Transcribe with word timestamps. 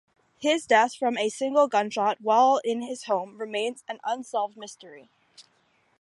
His 0.39 0.65
death, 0.65 0.95
from 0.95 1.15
a 1.15 1.29
single 1.29 1.67
gunshot 1.67 2.19
while 2.21 2.57
in 2.63 2.81
his 2.81 3.03
home, 3.03 3.37
remains 3.37 3.83
an 3.87 3.99
unsolved 4.03 4.57
mystery. 4.57 5.11